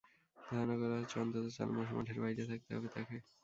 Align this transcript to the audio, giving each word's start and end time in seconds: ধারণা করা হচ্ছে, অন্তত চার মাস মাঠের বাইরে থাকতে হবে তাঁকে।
ধারণা 0.51 0.75
করা 0.81 0.95
হচ্ছে, 0.99 1.15
অন্তত 1.19 1.45
চার 1.55 1.69
মাস 1.71 1.89
মাঠের 1.95 2.17
বাইরে 2.23 2.43
থাকতে 2.51 2.71
হবে 2.75 2.87
তাঁকে। 2.93 3.17